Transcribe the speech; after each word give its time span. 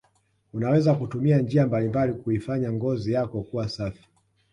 unaweza 0.53 0.95
kutumia 0.95 1.37
njia 1.37 1.67
mbalimbali 1.67 2.13
kuifanya 2.13 2.73
ngozi 2.73 3.13
yako 3.13 3.41
kuwa 3.41 3.69
safi 3.69 4.09